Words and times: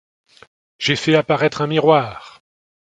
J'ai 0.79 0.95
fait 0.95 1.13
apparaître 1.13 1.61
un 1.61 1.67
miroir. 1.67 2.41